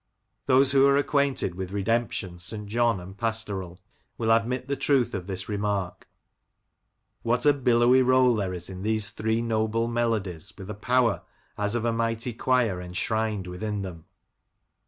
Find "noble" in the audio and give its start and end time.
9.43-9.87